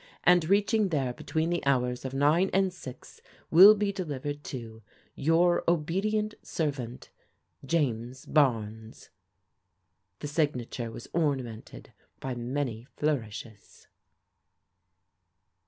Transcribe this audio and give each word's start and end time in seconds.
and 0.23 0.49
reaching 0.49 0.87
there 0.89 1.13
between 1.13 1.51
the 1.51 1.63
hours 1.63 2.03
of 2.03 2.11
9 2.11 2.49
and 2.53 2.73
6, 2.73 3.21
will 3.51 3.75
be 3.75 3.91
delivered 3.91 4.43
to" 4.45 4.81
Your 5.29 5.63
obedient 5.69 6.33
servant," 6.41 7.11
James 7.77 8.25
Barnes." 8.25 9.11
The 10.17 10.27
signature 10.27 10.89
was 10.89 11.07
ornamented 11.13 11.93
by 12.19 12.33
many 12.33 12.87
flourishes. 12.97 13.89